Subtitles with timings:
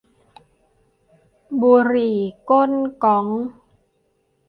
[1.61, 2.17] บุหรี่
[2.49, 2.71] ก้น
[3.03, 3.27] ก๊อก